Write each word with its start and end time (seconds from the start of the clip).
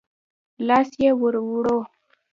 لاس 0.67 0.89
يې 1.01 1.09
ور 1.19 1.35
ووړ. 1.47 1.67